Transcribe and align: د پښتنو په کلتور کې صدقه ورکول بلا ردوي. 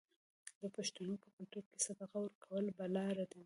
د 0.61 0.63
پښتنو 0.75 1.13
په 1.23 1.27
کلتور 1.35 1.63
کې 1.71 1.77
صدقه 1.87 2.17
ورکول 2.21 2.65
بلا 2.77 3.05
ردوي. 3.17 3.39